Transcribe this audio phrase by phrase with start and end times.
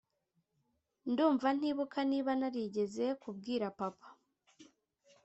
[1.11, 4.09] Ndumva ntibuka niba narigeze kubwira papa